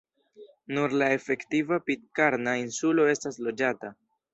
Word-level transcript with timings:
Nur 0.77 0.95
la 1.01 1.11
efektiva 1.19 1.81
Pitkarna 1.91 2.59
insulo 2.67 3.11
estas 3.17 3.43
loĝata. 3.49 3.99